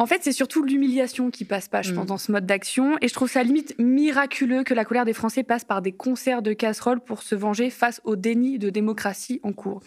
[0.00, 2.08] En fait, c'est surtout l'humiliation qui passe pas, je pense, Mm.
[2.08, 2.96] dans ce mode d'action.
[3.02, 6.40] Et je trouve ça limite miraculeux que la colère des Français passe par des concerts
[6.40, 9.82] de casseroles pour se venger face au déni de démocratie en cours.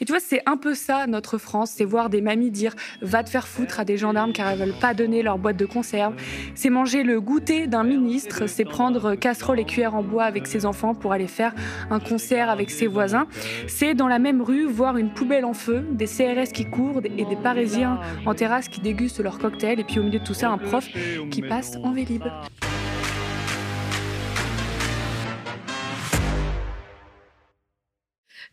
[0.00, 1.72] Et tu vois, c'est un peu ça, notre France.
[1.74, 4.78] C'est voir des mamies dire va te faire foutre à des gendarmes car elles veulent
[4.80, 6.14] pas donner leur boîte de conserve.
[6.54, 8.46] C'est manger le goûter d'un ministre.
[8.46, 11.52] C'est prendre casserole et cuillère en bois avec ses enfants pour aller faire
[11.90, 13.26] un concert avec ses voisins.
[13.66, 17.24] C'est dans la même rue voir une poubelle en feu, des CRS qui courent et
[17.24, 20.50] des Parisiens en terrasse qui dégustent leur cocktail et puis au milieu de tout ça
[20.50, 20.86] un prof
[21.30, 22.22] qui passe en vélib.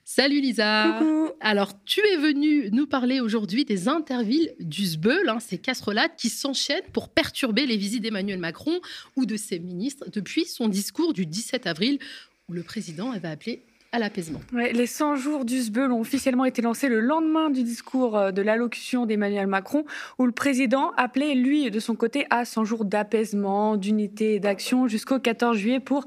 [0.05, 0.97] Salut Lisa.
[0.99, 1.31] Coucou.
[1.41, 6.30] Alors, tu es venue nous parler aujourd'hui des intervilles du SBEUL, hein, ces casserolades qui
[6.30, 8.80] s'enchaînent pour perturber les visites d'Emmanuel Macron
[9.16, 11.97] ou de ses ministres depuis son discours du 17 avril
[12.47, 13.63] où le président avait appelé
[14.52, 18.41] les 100 jours du SBEUL ont officiellement été lancés le lendemain du discours euh, de
[18.41, 19.85] l'allocution d'Emmanuel Macron,
[20.17, 24.88] où le président appelait, lui, de son côté, à 100 jours d'apaisement, d'unité et d'action
[24.88, 26.05] jusqu'au 14 juillet pour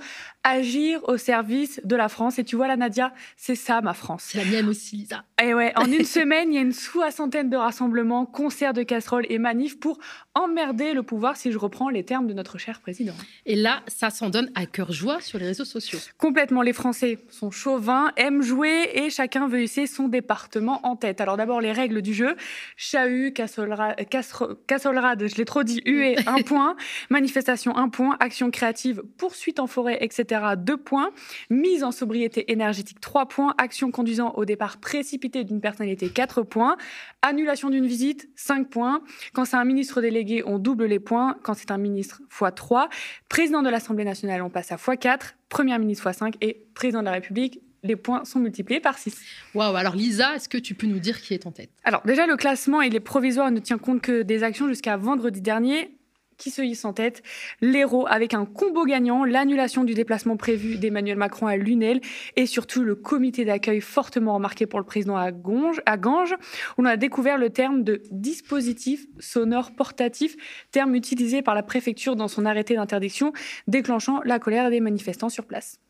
[0.48, 2.38] agir au service de la France.
[2.38, 4.32] Et tu vois, là, Nadia, c'est ça, ma France.
[4.34, 5.24] La mienne aussi, Lisa.
[5.42, 9.26] Et ouais, en une semaine, il y a une soixantaine de rassemblements, concerts de casseroles
[9.28, 9.98] et manifs pour
[10.34, 13.14] emmerder le pouvoir, si je reprends les termes de notre cher président.
[13.44, 15.98] Et là, ça s'en donne à cœur joie sur les réseaux sociaux.
[16.18, 21.20] Complètement, les Français sont chauvins, aiment jouer et chacun veut hisser son département en tête.
[21.20, 22.36] Alors d'abord, les règles du jeu.
[22.76, 26.76] Chahut, cassolera- cassero- cassolrade, je l'ai trop dit, huée, un point.
[27.10, 28.16] Manifestation, un point.
[28.20, 31.10] Action créative, poursuite en forêt, etc., deux points.
[31.50, 33.54] Mise en sobriété énergétique, trois points.
[33.58, 36.76] Action conduisant au départ précipité d'une personnalité, quatre points.
[37.22, 39.02] Annulation d'une visite, cinq points.
[39.32, 41.36] Quand c'est un ministre délégué, on double les points.
[41.42, 42.88] Quand c'est un ministre, fois 3.
[43.28, 45.34] Président de l'Assemblée nationale, on passe à fois 4.
[45.48, 46.34] Premier ministre, fois 5.
[46.40, 49.16] Et président de la République, les points sont multipliés par 6.
[49.54, 51.70] Waouh, alors Lisa, est-ce que tu peux nous dire qui est en tête?
[51.84, 55.40] Alors déjà, le classement, il est provisoire, ne tient compte que des actions jusqu'à vendredi
[55.40, 55.96] dernier.
[56.38, 57.22] Qui se hisse en tête
[57.62, 62.00] L'Hérault avec un combo gagnant, l'annulation du déplacement prévu d'Emmanuel Macron à Lunel
[62.36, 66.34] et surtout le comité d'accueil fortement remarqué pour le président à, Gonge, à Ganges,
[66.76, 70.36] où on a découvert le terme de dispositif sonore portatif,
[70.72, 73.32] terme utilisé par la préfecture dans son arrêté d'interdiction,
[73.66, 75.80] déclenchant la colère des manifestants sur place.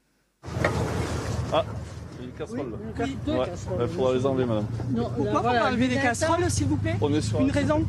[2.39, 3.35] Il y a une casserole là.
[3.35, 3.49] Ouais,
[3.81, 4.67] il faudra les enlever, madame.
[4.95, 7.85] Pourquoi faut pas enlever des casseroles, s'il vous plaît On est sur Une un raison.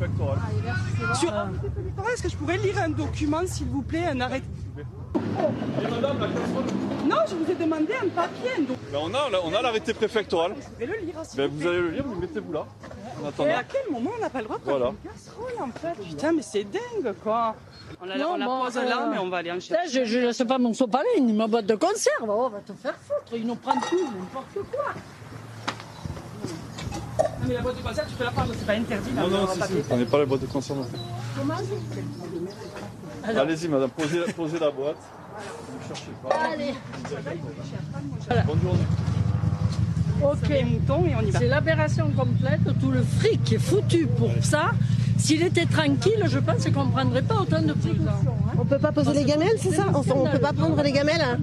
[1.14, 1.32] Sur
[2.12, 4.42] Est-ce que je pourrais lire un document, s'il vous plaît, un arrêt
[5.80, 6.64] Et madame, la casserole
[7.06, 8.50] Non, je vous ai demandé un papier,
[8.92, 10.54] ben, On a, on a l'arrêté préfectoral.
[10.80, 12.66] Je vais le lire, Ben, vous vous allez le lire, mais mettez-vous là.
[13.38, 14.84] En Et à quel moment on n'a pas le droit de Voilà.
[14.86, 16.02] prendre une casserole, en fait?
[16.08, 17.54] Putain, mais c'est dingue, quoi
[18.00, 19.60] On la, Non, on la bon, pose euh, là, mais on va aller en Là,
[19.60, 20.04] chercher.
[20.04, 22.28] je, je laisse pas mon sopalin ni ma boîte de conserve.
[22.28, 23.32] Oh, va te faire foutre.
[23.34, 24.92] Ils nous prennent tout, n'importe quoi.
[27.18, 29.10] Non, mais la boîte de conserve, tu peux la prendre, c'est pas interdit.
[29.16, 29.82] là, Non, on non, si, payer.
[29.88, 30.86] prenez pas les boîtes de conserve.
[33.36, 34.96] Allez-y, madame, posez, posez la boîte.
[35.80, 36.34] Ne cherchez pas.
[36.52, 36.74] Allez,
[38.46, 38.86] Bonne journée.
[40.22, 40.64] ok.
[40.70, 41.38] Moutons et on y va.
[41.38, 42.60] C'est l'aberration complète.
[42.80, 44.70] Tout le fric est foutu pour ça.
[45.18, 48.06] S'il était tranquille, je pense qu'on ne prendrait pas autant de précautions.
[48.46, 48.52] hein.
[48.56, 51.20] On peut pas poser les gamelles, c'est ça Enfin, on peut pas prendre les gamelles
[51.22, 51.38] hein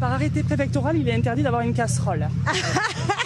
[0.00, 2.26] par arrêté préfectoral, il est interdit d'avoir une casserole.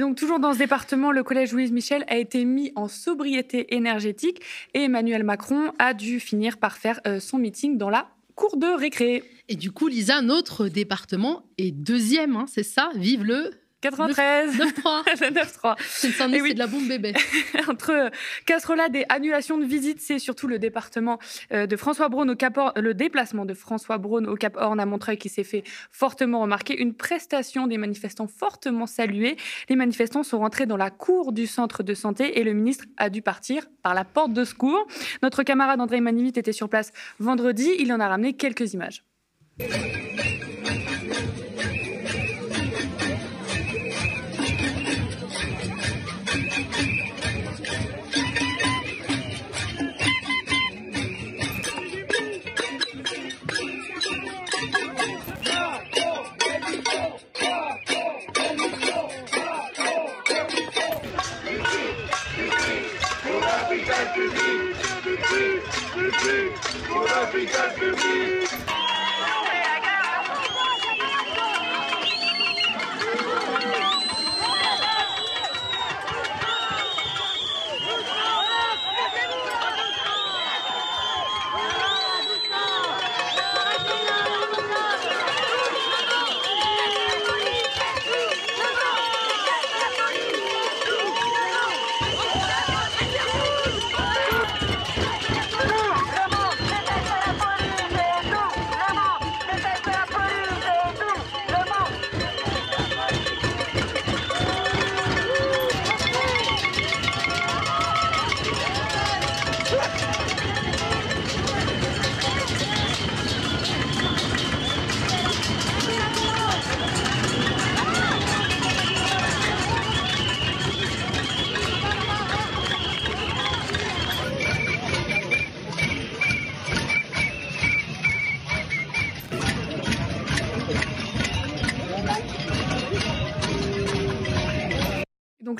[0.00, 3.74] Et donc, toujours dans ce département, le collège Louise Michel a été mis en sobriété
[3.74, 4.40] énergétique
[4.72, 8.66] et Emmanuel Macron a dû finir par faire euh, son meeting dans la cour de
[8.66, 9.22] récré.
[9.50, 12.88] Et du coup, Lisa, notre département est deuxième, hein, c'est ça?
[12.94, 14.60] Vive le 93 9-3.
[15.20, 15.76] Le 9-3.
[15.86, 16.54] C'est oui.
[16.54, 17.14] de la bombe bébé.
[17.68, 18.10] Entre euh,
[18.46, 21.18] casserolade et annulation de visite, c'est surtout le département
[21.52, 24.78] euh, de François Braun au Cap Horn, le déplacement de François Braun au Cap Horn
[24.80, 26.80] à Montreuil qui s'est fait fortement remarquer.
[26.80, 29.36] Une prestation des manifestants fortement saluée.
[29.68, 33.08] Les manifestants sont rentrés dans la cour du centre de santé et le ministre a
[33.08, 34.86] dû partir par la porte de secours.
[35.22, 37.70] Notre camarade André Manivit était sur place vendredi.
[37.78, 39.04] Il en a ramené quelques images.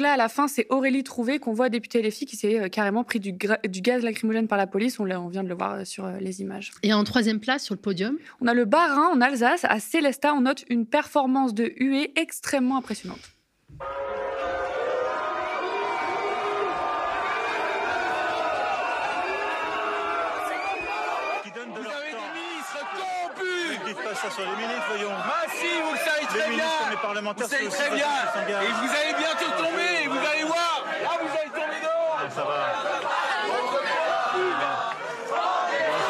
[0.01, 2.69] Là, à la fin, c'est Aurélie Trouvé qu'on voit députer les filles qui s'est euh,
[2.69, 4.99] carrément pris du, du, gaz lacrymogène par la police.
[5.01, 6.73] On, on vient de le voir euh, sur les images.
[6.83, 8.17] Et en troisième place sur le podium?
[8.41, 9.65] On a le Bas-Rhin en Alsace.
[9.65, 13.21] À Célestat, on note une performance de huée extrêmement impressionnante.
[24.21, 25.11] ça sur les ministres, voyons.
[25.13, 25.50] Ah si, vous le savez très les bien.
[26.33, 28.07] Les parlementaires, vous savez très bien.
[28.49, 30.85] Et vous allez bientôt tomber, vous allez voir.
[31.03, 32.19] Là, vous allez tomber dehors.
[32.19, 32.49] Ah, ça va.
[33.47, 33.79] Bonjour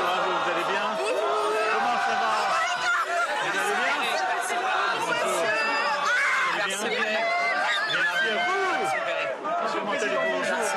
[0.08, 0.86] à vous, vous allez bien
[1.72, 2.32] Comment ça va
[3.40, 3.96] Vous allez bien
[6.66, 6.90] Merci.
[7.92, 8.60] Merci à vous.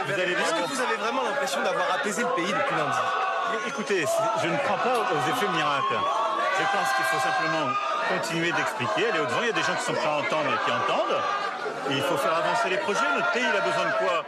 [0.06, 2.98] Vous allez bien Est-ce que vous avez vraiment l'impression d'avoir apaisé le pays depuis lundi?
[3.68, 4.06] Écoutez,
[4.42, 5.98] je ne crois pas aux effets miracles.
[6.54, 7.66] Je pense qu'il faut simplement
[8.10, 9.42] continuer d'expliquer, aller au-devant.
[9.42, 11.18] Il y a des gens qui sont prêts à entendre et qui entendent.
[11.90, 13.10] Et il faut faire avancer les projets.
[13.16, 14.22] Notre pays, il a besoin de quoi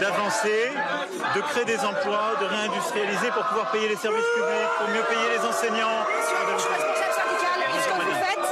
[0.00, 5.06] D'avancer, de créer des emplois, de réindustrialiser pour pouvoir payer les services publics, pour mieux
[5.06, 6.02] payer les enseignants.
[6.10, 8.46] Monsieur, je suis responsable syndicale et ce que vous faites,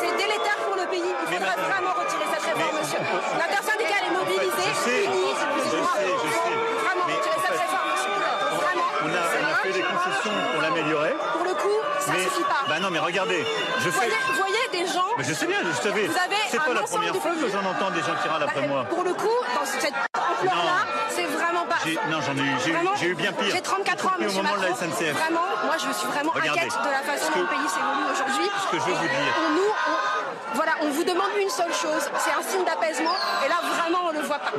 [0.00, 1.10] c'est délétère pour le pays.
[1.10, 3.02] Il faudrait vraiment retirer cette réforme, monsieur.
[3.34, 6.56] L'intersyndicale est mobilisée, je sais, je sais, je sais.
[6.86, 8.14] Vraiment retirer cette réforme, monsieur.
[8.62, 9.37] Vraiment.
[9.68, 11.14] Fait des concessions pour l'améliorer.
[11.32, 12.64] Pour le coup, ça mais, suffit pas.
[12.68, 13.44] Bah non, mais regardez,
[13.80, 14.08] je Vous fais.
[14.36, 15.04] voyez, des gens.
[15.18, 16.06] Mais je sais bien, je savais.
[16.06, 18.60] Vous avez C'est pas la première fois que j'en entends des gens qui râlent après
[18.62, 18.84] Bah, moi.
[18.88, 21.76] Pour le coup, dans cette ampleur-là, c'est vraiment pas.
[21.84, 23.52] J'ai- non, j'en ai eu- j'ai eu- Vraiment, j'ai eu bien pire.
[23.54, 24.68] J'ai 34 ans, compris au monsieur moment de la.
[24.74, 25.12] SNCF.
[25.16, 28.48] Vraiment, moi, je suis vraiment Regardez, inquiète de la façon dont le pays s'évolue aujourd'hui.
[28.64, 29.34] ce que je veux vous dire.
[29.44, 33.16] On nous, on- voilà, on vous demande une seule chose, c'est un signe d'apaisement.
[33.44, 34.52] Et là, vraiment, on le voit pas.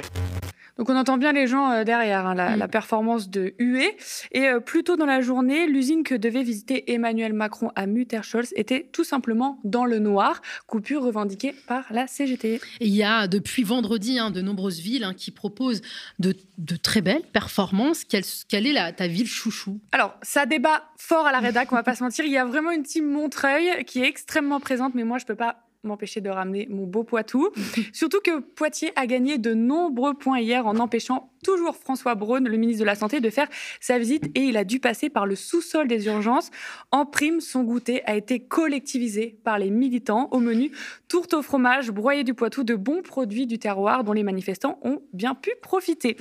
[0.79, 2.59] Donc on entend bien les gens euh, derrière, hein, la, Mm.
[2.59, 3.97] la performance de Hué.
[4.31, 8.53] Et euh, plus tôt dans la journée, l'usine que devait visiter Emmanuel Macron à Mutterscholz
[8.55, 12.61] était tout simplement dans le noir, coupure revendiquée par la CGT.
[12.79, 15.81] Et il y a depuis vendredi hein, de nombreuses villes hein, qui proposent
[16.19, 18.05] de, de très belles performances.
[18.05, 19.81] Quelle, quelle est la, ta ville chouchou?
[19.91, 22.23] Alors, ça débat fort à la rédac, on va pas se mentir.
[22.23, 25.35] Il y a vraiment une team Montreuil qui est extrêmement présente, mais moi, je peux
[25.35, 27.49] pas m'empêcher de ramener mon beau Poitou.
[27.93, 32.57] Surtout que Poitiers a gagné de nombreux points hier en empêchant toujours François Braun, le
[32.57, 33.47] ministre de la Santé, de faire
[33.79, 36.51] sa visite et il a dû passer par le sous-sol des urgences.
[36.91, 40.71] En prime, son goûter a été collectivisé par les militants au menu
[41.07, 45.01] tourte au fromage, broyé du Poitou, de bons produits du terroir dont les manifestants ont
[45.13, 46.17] bien pu profiter.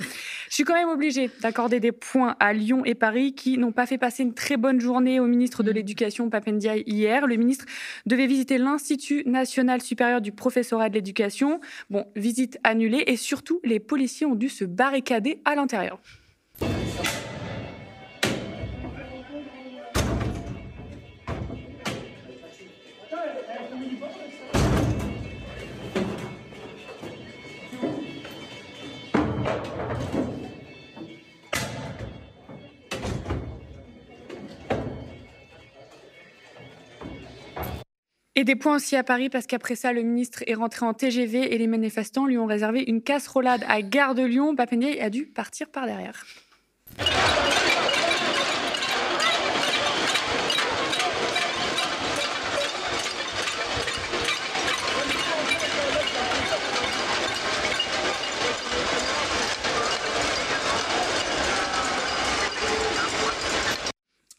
[0.47, 3.85] Je suis quand même obligée d'accorder des points à Lyon et Paris qui n'ont pas
[3.85, 7.27] fait passer une très bonne journée au ministre de l'Éducation, Papendiaï, hier.
[7.27, 7.65] Le ministre
[8.05, 9.48] devait visiter l'Institut national
[9.81, 11.59] supérieur du professorat de l'éducation.
[11.89, 15.99] Bon, visite annulée et surtout, les policiers ont dû se barricader à l'intérieur.
[38.39, 41.53] Et des points aussi à Paris parce qu'après ça, le ministre est rentré en TGV
[41.53, 44.55] et les manifestants lui ont réservé une casserolade à Gare de Lyon.
[44.55, 46.25] Papendiaï a dû partir par derrière.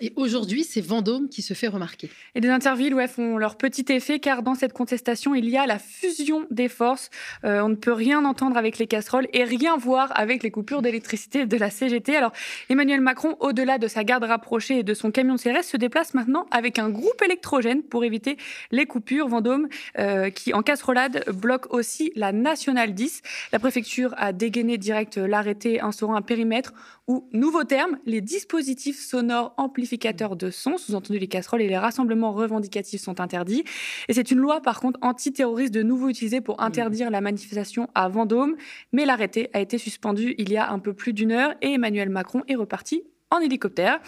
[0.00, 2.10] Et aujourd'hui, c'est Vendôme qui se fait remarquer.
[2.34, 5.66] Et des intervilles ouais, font leur petit effet car dans cette contestation, il y a
[5.66, 7.10] la fusion des forces.
[7.44, 10.80] Euh, on ne peut rien entendre avec les casseroles et rien voir avec les coupures
[10.80, 12.16] d'électricité de la CGT.
[12.16, 12.32] Alors
[12.70, 16.46] Emmanuel Macron, au-delà de sa garde rapprochée et de son camion CRS, se déplace maintenant
[16.50, 18.38] avec un groupe électrogène pour éviter
[18.70, 19.28] les coupures.
[19.28, 23.22] Vendôme, euh, qui en casserolade bloque aussi la Nationale 10.
[23.52, 26.72] La préfecture a dégainé direct l'arrêté instaurant un périmètre
[27.06, 29.52] où, nouveau terme, les dispositifs sonores
[29.90, 33.64] amplificateurs de son, sous-entendu les casseroles et les rassemblements revendicatifs sont interdits.
[34.08, 38.08] Et c'est une loi, par contre, antiterroriste de nouveau utilisée pour interdire la manifestation à
[38.08, 38.54] Vendôme.
[38.92, 42.08] Mais l'arrêté a été suspendu il y a un peu plus d'une heure et Emmanuel
[42.08, 44.00] Macron est reparti en hélicoptère.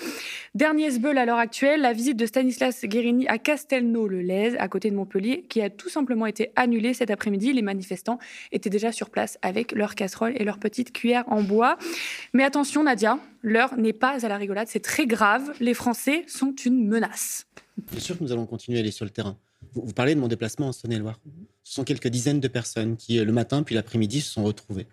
[0.55, 4.97] Dernier sbeul à l'heure actuelle, la visite de Stanislas Guérini à Castelnau-le-Lez, à côté de
[4.97, 7.53] Montpellier, qui a tout simplement été annulée cet après-midi.
[7.53, 8.19] Les manifestants
[8.51, 11.79] étaient déjà sur place avec leurs casseroles et leurs petites cuillères en bois.
[12.33, 15.53] Mais attention, Nadia, l'heure n'est pas à la rigolade, c'est très grave.
[15.61, 17.47] Les Français sont une menace.
[17.91, 19.37] Bien sûr que nous allons continuer à aller sur le terrain.
[19.75, 21.19] Vous, parlez de mon déplacement en Saône-et-Loire.
[21.63, 24.87] Ce sont quelques dizaines de personnes qui, euh, le matin puis l'après-midi, se sont retrouvées.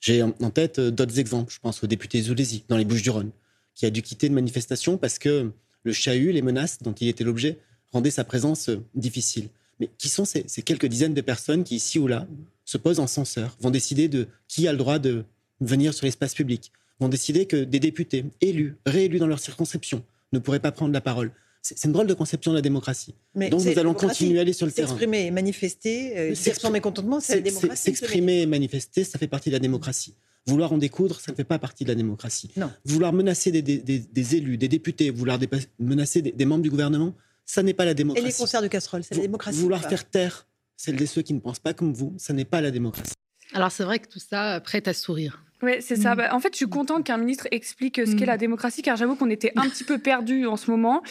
[0.00, 1.52] J'ai en tête euh, d'autres exemples.
[1.52, 3.30] Je pense au député Zoulési, dans les Bouches-du-Rhône,
[3.74, 5.50] qui a dû quitter une manifestation parce que
[5.82, 7.58] le chahut, les menaces dont il était l'objet,
[7.92, 9.48] rendaient sa présence euh, difficile.
[9.80, 12.26] Mais qui sont ces, ces quelques dizaines de personnes qui, ici ou là,
[12.64, 15.24] se se posent en censeur, vont décider de qui a le droit de
[15.60, 20.02] venir sur l'espace public, vont décider que des députés élus, réélus dans leur circonscription,
[20.32, 21.30] ne pourraient pas prendre la parole?
[21.62, 23.14] C'est une drôle de conception de la démocratie.
[23.34, 24.88] Mais Donc nous allons continuer à aller sur le terrain.
[24.88, 27.82] S'exprimer et manifester, euh, dire son mécontentement, c'est la démocratie.
[27.82, 30.14] S'exprimer et manifester, ça fait partie de la démocratie.
[30.46, 32.50] Vouloir en découdre, ça ne fait pas partie de la démocratie.
[32.56, 32.70] Non.
[32.84, 35.38] Vouloir menacer des, des- des- des élus, des députés, vouloir
[35.78, 37.14] menacer des, des membres du gouvernement,
[37.46, 38.26] ça n'est pas la Et démocratie.
[38.26, 39.58] les concerts de casseroles, c'est la démocratie.
[39.58, 40.46] Vouloir faire taire
[40.76, 43.12] celles et ceux qui ne pensent pas comme vous, ça n'est pas la démocratie.
[43.52, 45.43] Alors c'est vrai que tout ça prête à sourire.
[45.62, 46.14] Oui, c'est ça.
[46.14, 46.18] Mm.
[46.18, 48.28] Bah, en fait, je suis contente qu'un ministre explique ce qu'est Mm.
[48.28, 51.02] la démocratie, car j'avoue qu'on était un petit peu perdus en ce moment.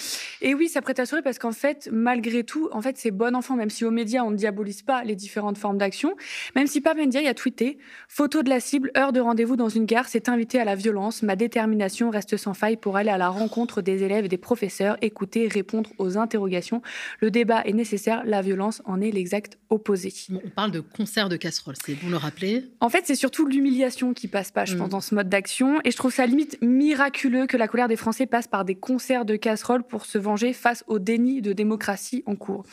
[0.42, 3.36] Et oui, ça prête à sourire parce qu'en fait, malgré tout, en fait, c'est bon
[3.36, 6.16] enfant, même si aux médias, on ne diabolise pas les différentes formes d'action.
[6.56, 10.08] Même si Papendia a tweeté Photo de la cible, heure de rendez-vous dans une gare,
[10.08, 11.24] c'est invité à la violence.
[11.24, 14.98] Ma détermination reste sans faille pour aller à la rencontre des élèves et des professeurs,
[15.02, 16.82] écouter, répondre aux interrogations.
[17.22, 20.14] Le débat est nécessaire, la violence en est l'exact opposé.
[20.30, 22.66] Bon, on parle de concert de casserole, c'est bon le rappeler.
[22.82, 24.80] En fait, c'est surtout l'humiliation qui passe pas, je Mm.
[24.80, 25.80] pense, dans ce mode d'action.
[25.84, 29.26] Et je trouve ça limite miraculeux que la colère des Français passe par des concerts
[29.26, 32.64] de casseroles pour se venger face au déni de démocratie en cours.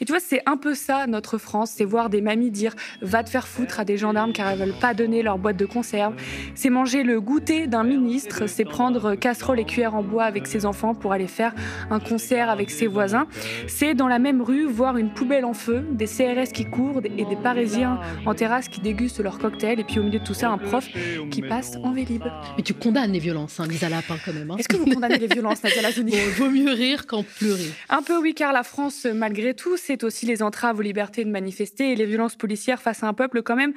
[0.00, 1.72] Et tu vois, c'est un peu ça, notre France.
[1.74, 4.78] C'est voir des mamies dire va te faire foutre à des gendarmes car elles veulent
[4.80, 6.14] pas donner leur boîte de conserve.
[6.54, 8.46] C'est manger le goûter d'un ministre.
[8.46, 11.54] C'est prendre casserole et cuillère en bois avec ses enfants pour aller faire
[11.90, 13.26] un concert avec ses voisins.
[13.66, 17.24] C'est dans la même rue voir une poubelle en feu, des CRS qui courent et
[17.24, 19.80] des Parisiens en terrasse qui dégustent leur cocktail.
[19.80, 20.86] Et puis au milieu de tout ça, un prof
[21.30, 22.22] qui passe en vélib.
[22.56, 24.50] Mais tu condamnes les violences, hein, Lisa Lapin, quand même.
[24.50, 24.56] hein.
[24.58, 27.70] Est-ce que vous condamnez les violences, Nadia Lazouni Bon, vaut mieux rire qu'en pleurer.
[27.88, 31.30] Un peu oui, car la France, malgré tout, c'est aussi les entraves aux libertés de
[31.30, 33.72] manifester et les violences policières face à un peuple quand même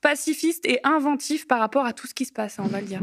[0.00, 2.86] pacifiste et inventif par rapport à tout ce qui se passe, hein, on va le
[2.86, 3.00] dire.